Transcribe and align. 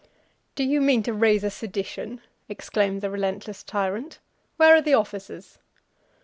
"Do 0.55 0.63
you 0.63 0.81
mean 0.81 1.03
to 1.03 1.13
raise 1.13 1.43
a 1.43 1.51
sedition?" 1.51 2.21
exclaimed 2.49 3.01
the 3.01 3.11
relentless 3.11 3.61
tyrant. 3.61 4.17
"Where 4.57 4.73
are 4.75 4.81
the 4.81 4.95
officers?" 4.95 5.59